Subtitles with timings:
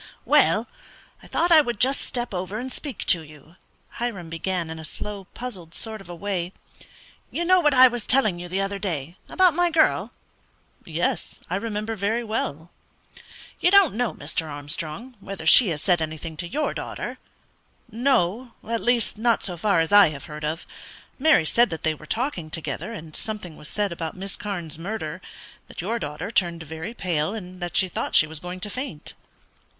[0.25, 0.67] "Well,
[1.21, 3.55] I thought I would just step over and speak to you,"
[3.99, 6.53] Hiram began, in a slow, puzzled sort of a way.
[7.29, 10.11] "You know what I was telling you the other day about my girl?"
[10.85, 12.71] "Yes; I remember very well."
[13.59, 14.47] "You don't know, Mr.
[14.49, 17.19] Armstrong, whether she has said anything to your daughter?"
[17.91, 20.65] "No; at least not so far as I have heard of.
[21.19, 25.21] Mary said that they were talking together, and something was said about Miss Carne's murder;
[25.67, 29.13] that your daughter turned very pale, and that she thought she was going to faint."